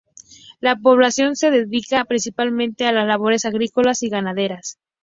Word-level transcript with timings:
La 0.61 0.75
población 0.77 1.35
se 1.35 1.51
dedica, 1.51 2.05
principalmente, 2.05 2.87
a 2.87 2.91
las 2.91 3.05
labores 3.05 3.45
agrícolas 3.45 4.01
y 4.01 4.09
ganaderas. 4.09 4.79